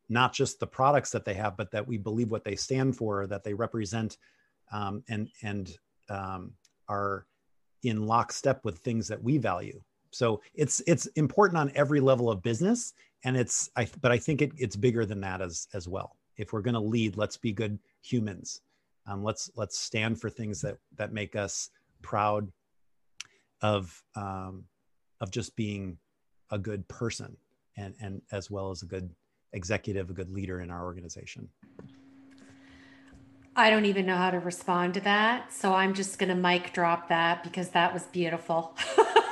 [0.09, 3.27] not just the products that they have, but that we believe what they stand for,
[3.27, 4.19] that they represent,
[4.73, 5.77] um, and and
[6.09, 6.53] um,
[6.88, 7.27] are
[7.83, 9.81] in lockstep with things that we value.
[10.11, 14.42] So it's it's important on every level of business, and it's I but I think
[14.42, 16.16] it, it's bigger than that as as well.
[16.37, 18.61] If we're going to lead, let's be good humans.
[19.07, 21.71] Um, let's let's stand for things that that make us
[22.03, 22.51] proud
[23.62, 24.64] of um,
[25.21, 25.99] of just being
[26.51, 27.37] a good person
[27.77, 29.11] and and as well as a good
[29.57, 31.49] executive, a good leader in our organization?
[33.59, 35.51] I don't even know how to respond to that.
[35.51, 38.77] So I'm just going to mic drop that because that was beautiful.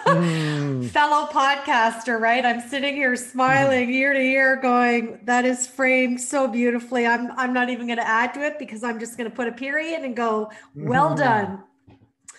[0.06, 0.88] mm.
[0.88, 2.44] Fellow podcaster, right?
[2.44, 3.92] I'm sitting here smiling mm.
[3.92, 7.06] ear to ear going, that is framed so beautifully.
[7.06, 9.46] I'm I'm not even going to add to it because I'm just going to put
[9.46, 11.18] a period and go, well mm.
[11.18, 11.62] done.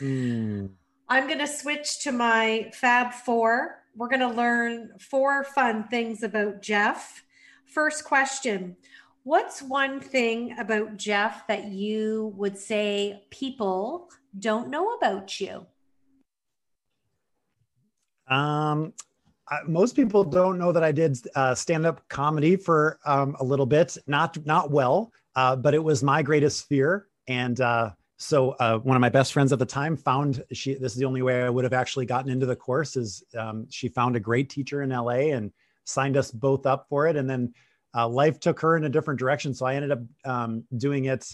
[0.02, 0.70] Mm.
[1.08, 3.84] I'm going to switch to my Fab 4.
[3.96, 7.25] We're going to learn four fun things about Jeff
[7.76, 8.78] First question
[9.24, 14.10] What's one thing about Jeff that you would say people
[14.40, 15.66] don't know about you?
[18.28, 18.94] Um,
[19.68, 23.98] most people don't know that I did uh, stand-up comedy for um, a little bit,
[24.08, 27.08] not not well, uh, but it was my greatest fear.
[27.28, 30.76] And uh, so, uh, one of my best friends at the time found she.
[30.76, 32.96] This is the only way I would have actually gotten into the course.
[32.96, 35.52] Is um, she found a great teacher in LA and
[35.86, 37.16] signed us both up for it.
[37.16, 37.54] And then
[37.96, 39.54] uh, life took her in a different direction.
[39.54, 41.26] So I ended up um, doing it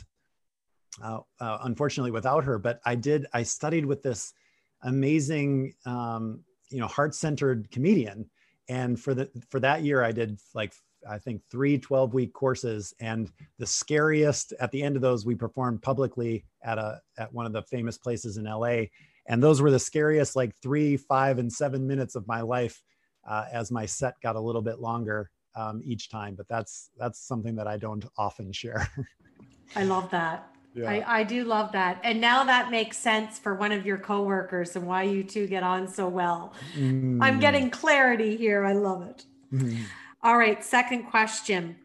[1.02, 3.26] uh, uh, unfortunately without her, but I did.
[3.34, 4.34] I studied with this
[4.84, 8.30] amazing, um, you know, heart-centered comedian,
[8.68, 10.74] and for the for that year, I did like
[11.10, 12.94] I think three 12 week courses.
[13.00, 17.46] And the scariest at the end of those, we performed publicly at a, at one
[17.46, 18.84] of the famous places in LA.
[19.28, 22.82] And those were the scariest, like three, five, and seven minutes of my life
[23.28, 26.36] uh, as my set got a little bit longer um, each time.
[26.36, 28.88] But that's, that's something that I don't often share.
[29.76, 30.48] I love that.
[30.74, 30.90] Yeah.
[30.90, 32.00] I, I do love that.
[32.04, 35.64] And now that makes sense for one of your coworkers and why you two get
[35.64, 36.54] on so well.
[36.76, 37.20] Mm.
[37.22, 38.66] I'm getting clarity here.
[38.66, 39.26] I love it.
[39.52, 39.84] Mm.
[40.24, 41.76] All right, second question.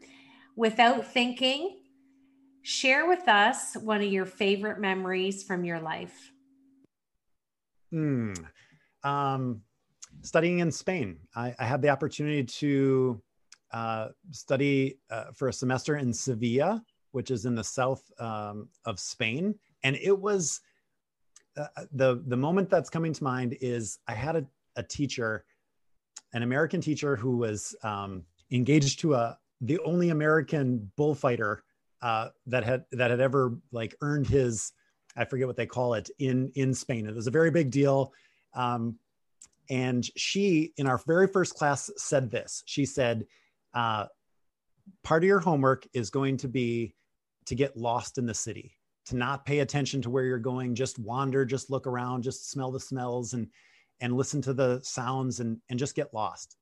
[0.55, 1.79] Without thinking,
[2.62, 6.33] share with us one of your favorite memories from your life.
[7.90, 8.35] Hmm.
[9.03, 9.62] Um,
[10.22, 11.18] studying in Spain.
[11.35, 13.22] I, I, had the opportunity to
[13.72, 18.98] uh, study uh, for a semester in Sevilla, which is in the south um, of
[18.98, 20.61] Spain, and it was
[21.57, 25.44] uh, the the moment that's coming to mind is I had a, a teacher
[26.33, 31.62] an American teacher who was um, engaged to a the only American bullfighter
[32.02, 34.72] uh, that had that had ever like earned his
[35.16, 37.07] I forget what they call it in in Spain.
[37.07, 38.12] It was a very big deal.
[38.55, 38.98] Um,
[39.70, 42.62] and she, in our very first class, said this.
[42.66, 43.26] She said,
[43.74, 44.07] uh,
[45.02, 46.94] "Part of your homework is going to be
[47.46, 48.76] to get lost in the city,
[49.07, 52.70] to not pay attention to where you're going, just wander, just look around, just smell
[52.70, 53.48] the smells, and
[54.00, 56.57] and listen to the sounds and, and just get lost.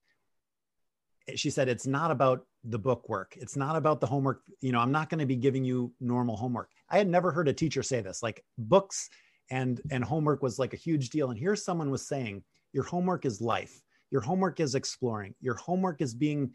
[1.35, 3.37] She said, it's not about the book work.
[3.37, 4.43] It's not about the homework.
[4.61, 6.71] You know, I'm not going to be giving you normal homework.
[6.89, 9.09] I had never heard a teacher say this like books
[9.51, 11.31] and, and homework was like a huge deal.
[11.31, 13.81] And here someone was saying, your homework is life.
[14.11, 15.35] Your homework is exploring.
[15.41, 16.53] Your homework is being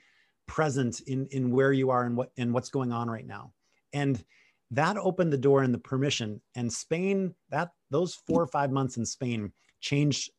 [0.47, 3.53] present in, in where you are and what, and what's going on right now.
[3.93, 4.23] And
[4.71, 8.97] that opened the door and the permission and Spain, that those four or five months
[8.97, 9.51] in Spain
[9.81, 10.29] changed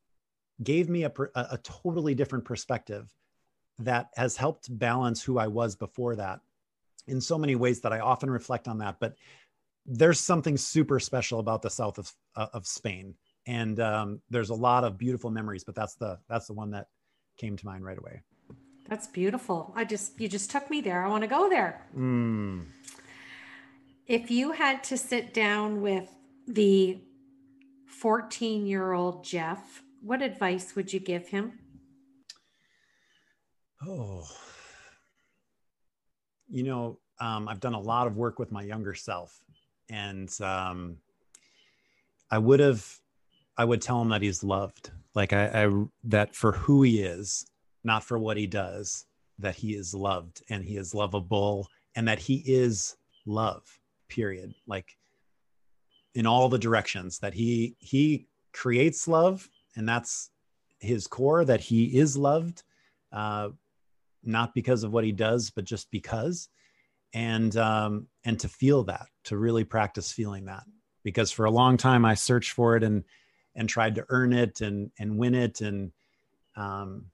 [0.63, 3.09] gave me a, a totally different perspective
[3.79, 6.41] that has helped balance who I was before that
[7.07, 8.97] in so many ways that I often reflect on that.
[9.01, 9.15] But
[9.87, 13.15] there's something super special about the south of, uh, of Spain.
[13.51, 16.87] And um, there's a lot of beautiful memories, but that's the that's the one that
[17.37, 18.23] came to mind right away.
[18.89, 19.73] That's beautiful.
[19.75, 21.05] I just you just took me there.
[21.05, 21.87] I want to go there.
[21.97, 22.67] Mm.
[24.07, 26.09] If you had to sit down with
[26.47, 27.01] the
[27.87, 31.59] 14 year old Jeff what advice would you give him?
[33.87, 34.27] Oh,
[36.49, 39.41] you know, um, I've done a lot of work with my younger self,
[39.89, 40.97] and um,
[42.31, 42.87] I would have,
[43.61, 47.45] I would tell him that he's loved, like I, I that for who he is,
[47.85, 49.05] not for what he does,
[49.39, 52.97] that he is loved and he is lovable, and that he is
[53.27, 53.63] love.
[54.09, 54.55] Period.
[54.67, 54.97] Like
[56.15, 59.47] in all the directions that he he creates love
[59.77, 60.31] and that's
[60.79, 62.63] his core that he is loved
[63.13, 63.51] uh,
[64.25, 66.49] not because of what he does but just because
[67.13, 70.65] and um, and to feel that to really practice feeling that
[71.05, 73.05] because for a long time i searched for it and
[73.61, 75.61] and tried to earn it and and win it.
[75.61, 75.93] And
[76.57, 77.07] um,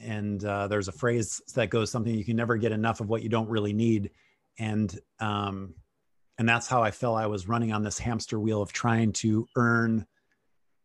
[0.00, 3.22] and uh, there's a phrase that goes something you can never get enough of what
[3.22, 4.10] you don't really need.
[4.58, 5.74] And um,
[6.36, 7.16] and that's how i felt.
[7.16, 10.06] I was running on this hamster wheel of trying to earn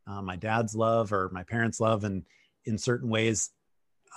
[0.08, 2.24] uh, my dad's love or my parents' love, and
[2.66, 3.52] in certain ways,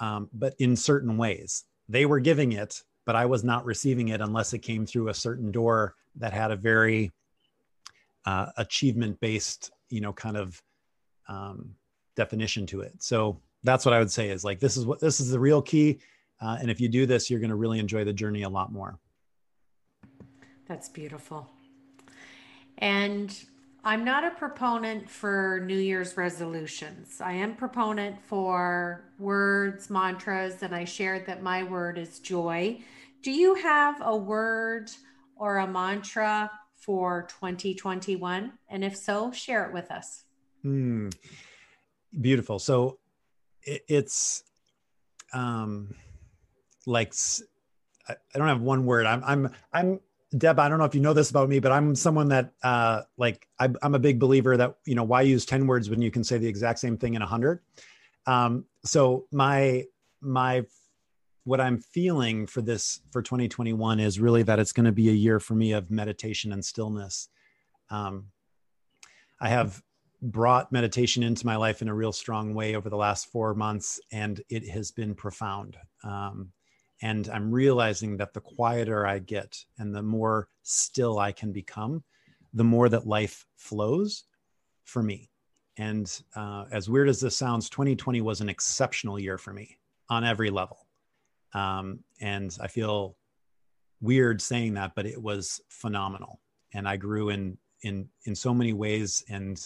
[0.00, 4.20] um, but in certain ways, they were giving it, but I was not receiving it
[4.20, 7.10] unless it came through a certain door that had a very
[8.24, 10.60] uh, achievement-based, you know, kind of
[11.28, 11.74] um,
[12.16, 13.02] definition to it.
[13.02, 15.62] So that's what I would say is like this is what this is the real
[15.62, 16.00] key,
[16.40, 18.72] uh, and if you do this, you're going to really enjoy the journey a lot
[18.72, 18.98] more.
[20.66, 21.48] That's beautiful.
[22.78, 23.36] And
[23.84, 27.20] I'm not a proponent for New Year's resolutions.
[27.20, 32.80] I am proponent for words, mantras, and I shared that my word is joy.
[33.22, 34.90] Do you have a word
[35.36, 36.50] or a mantra
[36.82, 38.52] for 2021?
[38.68, 40.24] And if so, share it with us.
[40.62, 41.08] Hmm.
[42.20, 42.58] Beautiful.
[42.58, 42.98] So
[43.62, 44.44] it, it's
[45.32, 45.94] um
[46.86, 47.14] like
[48.08, 49.06] I don't have one word.
[49.06, 50.00] I'm I'm I'm
[50.36, 53.02] Deb, I don't know if you know this about me, but I'm someone that uh,
[53.18, 56.10] like I, am a big believer that you know why use ten words when you
[56.10, 57.60] can say the exact same thing in a hundred.
[58.26, 59.84] Um, so my
[60.20, 60.64] my
[61.44, 65.12] what I'm feeling for this for 2021 is really that it's going to be a
[65.12, 67.28] year for me of meditation and stillness.
[67.90, 68.26] Um,
[69.40, 69.82] I have
[70.20, 74.00] brought meditation into my life in a real strong way over the last four months,
[74.12, 75.76] and it has been profound.
[76.04, 76.52] Um,
[77.04, 82.04] and i'm realizing that the quieter i get and the more still i can become
[82.54, 84.24] the more that life flows
[84.84, 85.30] for me.
[85.78, 89.78] And uh, as weird as this sounds, 2020 was an exceptional year for me
[90.10, 90.81] on every level.
[91.54, 93.16] Um, and I feel
[94.00, 96.40] weird saying that, but it was phenomenal.
[96.74, 99.60] And I grew in in in so many ways, and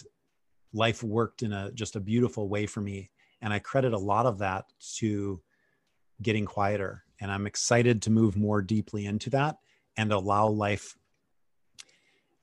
[0.73, 3.11] life worked in a just a beautiful way for me.
[3.41, 4.65] And I credit a lot of that
[4.97, 5.41] to
[6.21, 7.03] getting quieter.
[7.21, 9.57] And I'm excited to move more deeply into that
[9.95, 10.95] and allow life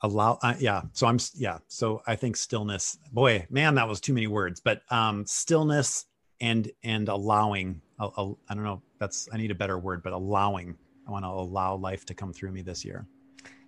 [0.03, 4.13] allow uh, yeah so i'm yeah so i think stillness boy man that was too
[4.13, 6.05] many words but um stillness
[6.41, 10.13] and and allowing I'll, I'll, i don't know that's i need a better word but
[10.13, 10.77] allowing
[11.07, 13.07] i want to allow life to come through me this year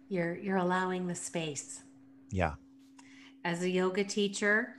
[0.08, 1.82] you're you're allowing the space
[2.30, 2.54] yeah
[3.44, 4.74] as a yoga teacher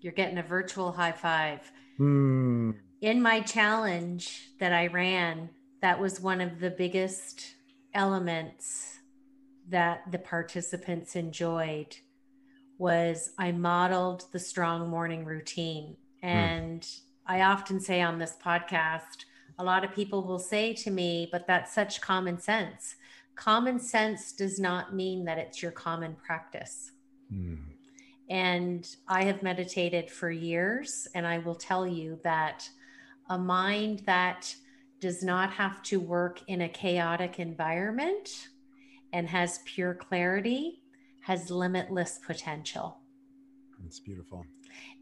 [0.00, 2.74] you're getting a virtual high five mm.
[3.00, 5.48] in my challenge that i ran
[5.80, 7.54] that was one of the biggest
[7.94, 8.98] elements
[9.68, 11.96] that the participants enjoyed
[12.78, 15.96] was I modeled the strong morning routine.
[16.22, 16.28] Hmm.
[16.28, 17.00] And mm.
[17.26, 19.24] I often say on this podcast,
[19.58, 22.96] a lot of people will say to me, but that's such common sense.
[23.34, 26.92] Common sense does not mean that it's your common practice.
[27.32, 27.58] Mm.
[28.28, 32.68] And I have meditated for years, and I will tell you that
[33.28, 34.54] a mind that
[35.00, 38.48] does not have to work in a chaotic environment
[39.12, 40.82] and has pure clarity
[41.20, 42.98] has limitless potential.
[43.82, 44.44] That's beautiful.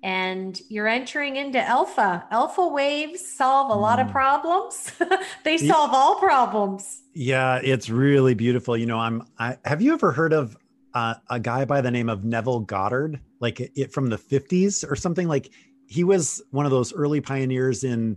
[0.02, 2.24] And you're entering into alpha.
[2.30, 3.80] Alpha waves solve a mm.
[3.80, 4.12] lot of mm.
[4.12, 4.92] problems.
[5.44, 7.02] they solve all problems.
[7.12, 8.76] Yeah, it's really beautiful.
[8.76, 10.56] You know, I'm I have you ever heard of
[10.94, 14.96] uh, a guy by the name of Neville Goddard, like it from the 50s or
[14.96, 15.50] something like
[15.86, 18.16] he was one of those early pioneers in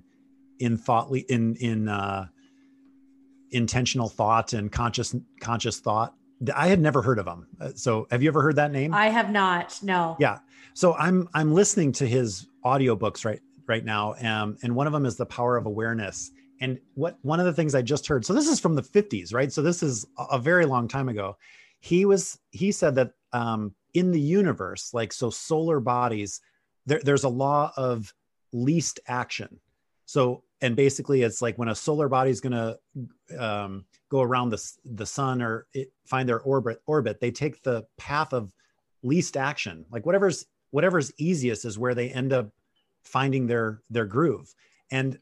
[0.60, 2.28] in thought in in uh
[3.52, 6.16] intentional thought and conscious conscious thought.
[6.54, 7.48] I had never heard of him.
[7.60, 8.94] Uh, so have you ever heard that name?
[8.94, 9.80] I have not.
[9.82, 10.16] No.
[10.20, 10.40] Yeah.
[10.74, 15.06] So I'm I'm listening to his audiobooks right right now um, and one of them
[15.06, 16.32] is The Power of Awareness.
[16.62, 18.26] And what one of the things I just heard.
[18.26, 19.52] So this is from the 50s, right?
[19.52, 21.38] So this is a very long time ago.
[21.80, 26.40] He was he said that um, in the universe, like so solar bodies,
[26.86, 28.14] there, there's a law of
[28.54, 29.60] least action.
[30.06, 32.80] So and basically it's like when a solar body is going to
[33.38, 37.86] um, go around the, the sun or it, find their orbit orbit they take the
[37.98, 38.52] path of
[39.04, 39.86] least action.
[39.92, 42.50] Like whatever's whatever's easiest is where they end up
[43.04, 44.56] finding their their groove.
[44.90, 45.20] And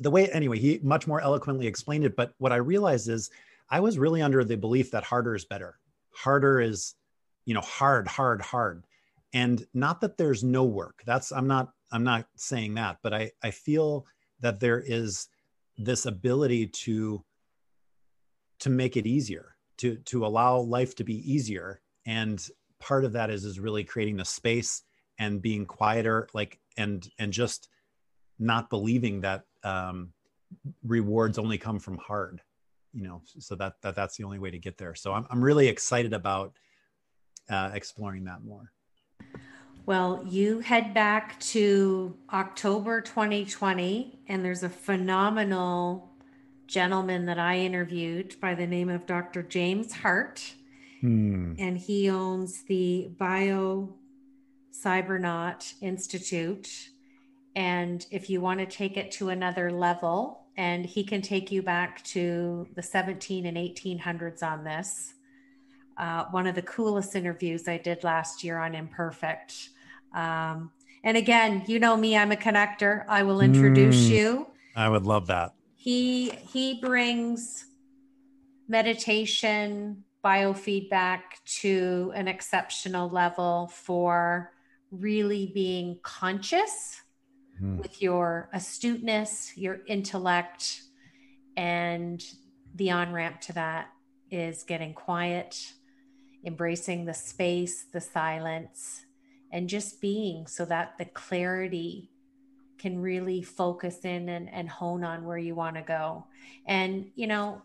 [0.00, 3.30] the way anyway he much more eloquently explained it but what i realized is
[3.70, 5.78] i was really under the belief that harder is better.
[6.10, 6.96] Harder is
[7.44, 8.84] you know hard hard hard.
[9.32, 11.02] And not that there's no work.
[11.06, 14.06] That's i'm not i'm not saying that but i i feel
[14.40, 15.28] that there is
[15.78, 17.24] this ability to
[18.58, 21.80] to make it easier to to allow life to be easier.
[22.06, 22.44] And
[22.78, 24.82] part of that is is really creating the space
[25.18, 27.68] and being quieter like and and just
[28.38, 30.12] not believing that um
[30.84, 32.42] rewards only come from hard
[32.92, 34.94] you know so that, that that's the only way to get there.
[34.94, 36.58] So i'm, I'm really excited about
[37.48, 38.72] uh, exploring that more
[39.86, 46.10] well, you head back to October 2020, and there's a phenomenal
[46.66, 49.44] gentleman that I interviewed by the name of Dr.
[49.44, 50.54] James Hardt.
[51.00, 51.54] Hmm.
[51.58, 53.94] And he owns the Bio
[54.72, 56.90] Cybernaut Institute.
[57.54, 61.62] And if you want to take it to another level, and he can take you
[61.62, 65.14] back to the 17 and 1800s on this.
[65.96, 69.70] Uh, one of the coolest interviews I did last year on Imperfect
[70.14, 70.70] um,
[71.04, 73.04] and again, you know me, I'm a connector.
[73.08, 74.46] I will introduce mm, you.
[74.74, 75.54] I would love that.
[75.76, 77.66] He he brings
[78.68, 81.20] meditation, biofeedback
[81.60, 84.50] to an exceptional level for
[84.90, 87.00] really being conscious
[87.62, 87.78] mm.
[87.78, 90.82] with your astuteness, your intellect,
[91.56, 92.22] and
[92.74, 93.88] the on ramp to that
[94.30, 95.72] is getting quiet,
[96.44, 99.05] embracing the space, the silence,
[99.56, 102.10] and just being so that the clarity
[102.76, 106.26] can really focus in and, and hone on where you want to go.
[106.66, 107.62] And, you know,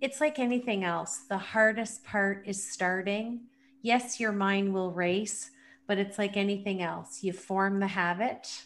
[0.00, 1.24] it's like anything else.
[1.28, 3.40] The hardest part is starting.
[3.82, 5.50] Yes, your mind will race,
[5.88, 7.24] but it's like anything else.
[7.24, 8.62] You form the habit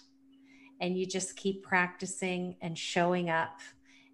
[0.78, 3.58] and you just keep practicing and showing up.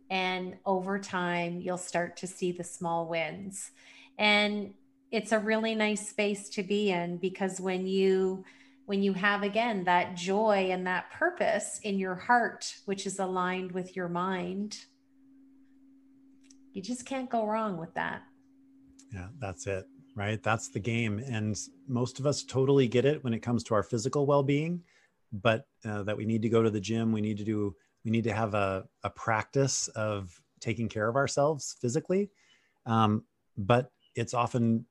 [0.09, 3.73] And over time, you'll start to see the small wins.
[4.19, 4.75] And
[5.13, 8.45] it's a really nice space to be in because when you
[8.87, 13.71] when you have again that joy and that purpose in your heart which is aligned
[13.73, 14.79] with your mind
[16.73, 18.23] you just can't go wrong with that
[19.13, 20.43] yeah that's it right?
[20.43, 21.19] That's the game.
[21.19, 21.57] And
[21.89, 24.83] most of us totally get it when it comes to our physical well being,
[25.33, 28.11] but uh, that we need to go to the gym, we need to do, we
[28.11, 32.31] need to have a, a practice of taking care of ourselves physically.
[32.87, 33.25] Um,
[33.57, 34.87] but it's often,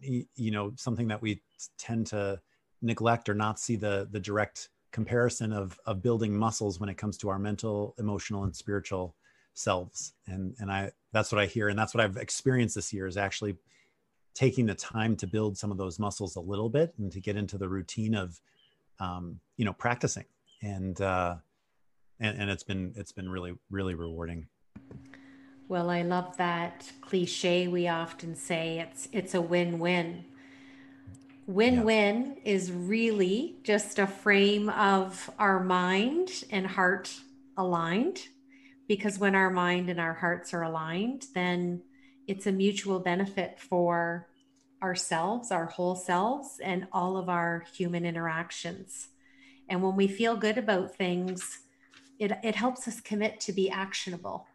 [0.00, 1.40] you know, something that we
[1.78, 2.40] tend to
[2.82, 7.16] neglect or not see the, the direct comparison of, of building muscles when it comes
[7.18, 9.14] to our mental, emotional, and spiritual
[9.54, 10.14] selves.
[10.26, 11.68] And, and I, that's what I hear.
[11.68, 13.56] And that's what I've experienced this year is actually
[14.34, 17.36] taking the time to build some of those muscles a little bit and to get
[17.36, 18.40] into the routine of
[19.00, 20.24] um, you know practicing
[20.62, 21.36] and uh
[22.20, 24.46] and, and it's been it's been really really rewarding
[25.68, 30.24] well i love that cliche we often say it's it's a win-win
[31.46, 32.52] win-win yeah.
[32.52, 37.14] is really just a frame of our mind and heart
[37.56, 38.20] aligned
[38.88, 41.82] because when our mind and our hearts are aligned then
[42.26, 44.26] it's a mutual benefit for
[44.84, 49.08] ourselves, our whole selves, and all of our human interactions.
[49.68, 51.60] And when we feel good about things,
[52.18, 54.46] it, it helps us commit to be actionable.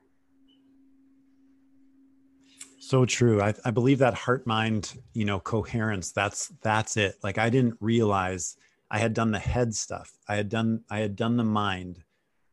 [2.89, 3.39] So true.
[3.39, 7.17] I, I believe that heart mind, you know, coherence, that's that's it.
[7.21, 8.57] Like I didn't realize
[8.89, 10.17] I had done the head stuff.
[10.27, 11.99] I had done I had done the mind,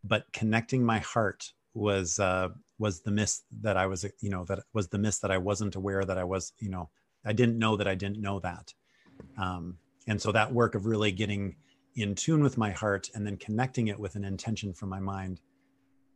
[0.04, 4.58] but connecting my heart was uh was the miss that I was, you know, that
[4.74, 6.90] was the miss that I wasn't aware that I was, you know,
[7.24, 8.74] I didn't know that I didn't know that.
[9.38, 11.56] Um, and so that work of really getting
[11.94, 15.40] in tune with my heart and then connecting it with an intention from my mind,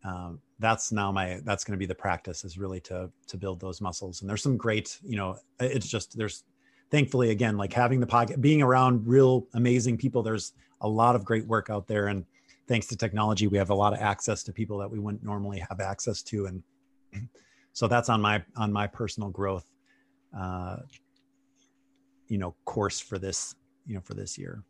[0.05, 3.61] um, that's now my that's going to be the practice is really to to build
[3.61, 4.21] those muscles.
[4.21, 6.45] And there's some great, you know, it's just there's
[6.91, 10.23] thankfully again like having the pocket, being around real amazing people.
[10.23, 12.25] There's a lot of great work out there and
[12.71, 15.59] thanks to technology, we have a lot of access to people that we wouldn't normally
[15.59, 16.47] have access to.
[16.47, 16.63] And
[17.73, 19.67] so that's on my, on my personal growth,
[20.39, 20.77] uh,
[22.29, 23.57] you know, course for this,
[23.87, 24.63] you know, for this year.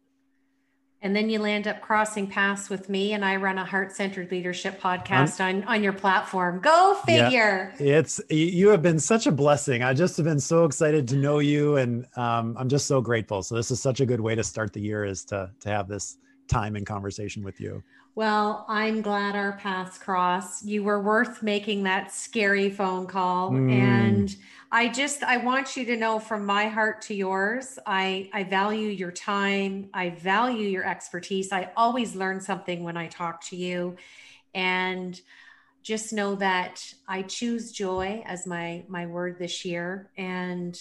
[1.03, 4.31] And then you land up crossing paths with me, and I run a heart centered
[4.31, 6.61] leadership podcast on, on your platform.
[6.61, 7.73] Go figure.
[7.81, 9.83] Yeah, it's you have been such a blessing.
[9.83, 13.43] I just have been so excited to know you, and um, I'm just so grateful.
[13.43, 15.89] So this is such a good way to start the year is to to have
[15.89, 16.19] this
[16.51, 17.83] time in conversation with you.
[18.17, 20.67] Well, I'm glad our paths crossed.
[20.67, 23.53] You were worth making that scary phone call.
[23.53, 23.73] Mm.
[23.73, 24.37] And
[24.73, 28.89] I just I want you to know from my heart to yours, I I value
[28.89, 29.89] your time.
[29.95, 31.53] I value your expertise.
[31.53, 33.97] I always learn something when I talk to you.
[34.55, 35.21] And
[35.83, 40.79] just know that I choose joy as my my word this year and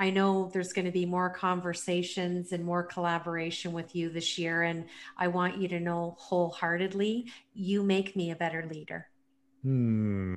[0.00, 4.62] I know there's going to be more conversations and more collaboration with you this year.
[4.62, 4.86] And
[5.18, 9.08] I want you to know wholeheartedly, you make me a better leader.
[9.62, 10.36] Hmm.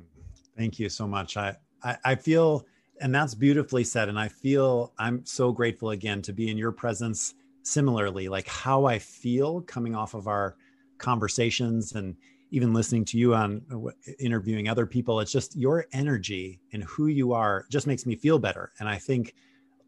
[0.54, 1.38] Thank you so much.
[1.38, 2.66] I, I, I feel,
[3.00, 4.10] and that's beautifully said.
[4.10, 8.84] And I feel I'm so grateful again to be in your presence similarly, like how
[8.84, 10.56] I feel coming off of our
[10.98, 12.16] conversations and
[12.50, 15.20] even listening to you on uh, interviewing other people.
[15.20, 18.72] It's just your energy and who you are just makes me feel better.
[18.78, 19.34] And I think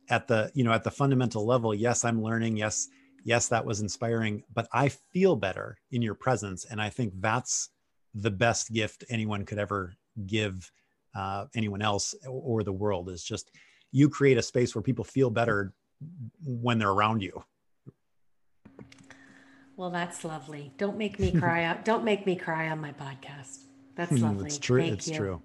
[0.08, 2.56] at the you know at the fundamental level yes i'm learning.
[2.56, 2.88] Yes
[3.24, 6.64] yes that was inspiring but i feel better in your presence.
[6.64, 7.70] And i think that's
[8.14, 9.94] the best gift anyone could ever
[10.26, 10.70] give
[11.14, 13.50] uh, anyone else or the world is just
[13.92, 15.72] you create a space where people feel better
[16.44, 17.42] when they're around you.
[19.76, 20.72] Well that's lovely.
[20.78, 21.64] Don't make me cry.
[21.64, 23.64] Out don't make me cry on my podcast.
[23.94, 24.46] That's hmm, lovely.
[24.46, 24.82] it's true.
[24.82, 25.16] Thank it's you.
[25.16, 25.42] true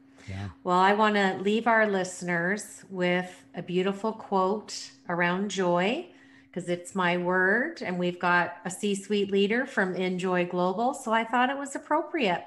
[0.64, 6.08] Well, I want to leave our listeners with a beautiful quote around joy
[6.48, 10.94] because it's my word and we've got a C suite leader from InJoy Global.
[10.94, 12.44] So I thought it was appropriate.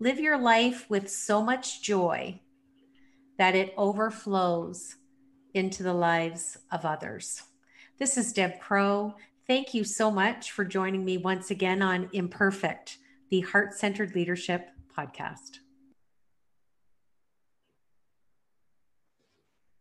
[0.00, 2.40] Live your life with so much joy
[3.38, 4.96] that it overflows
[5.52, 7.42] into the lives of others.
[7.98, 9.14] This is Deb Crowe.
[9.46, 12.98] Thank you so much for joining me once again on Imperfect,
[13.30, 15.63] the Heart Centered Leadership Podcast.